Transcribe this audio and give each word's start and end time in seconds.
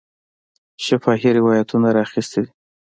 شفاهي 0.85 1.31
روایتونه 1.39 1.87
یې 1.89 1.93
را 1.95 2.01
اخیستي 2.07 2.39
دي. 2.45 2.51